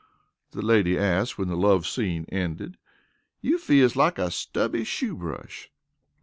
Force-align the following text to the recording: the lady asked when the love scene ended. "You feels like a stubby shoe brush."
the 0.49 0.63
lady 0.63 0.97
asked 0.97 1.37
when 1.37 1.47
the 1.47 1.55
love 1.55 1.85
scene 1.85 2.25
ended. 2.29 2.75
"You 3.39 3.59
feels 3.59 3.95
like 3.95 4.17
a 4.17 4.31
stubby 4.31 4.83
shoe 4.83 5.15
brush." 5.15 5.69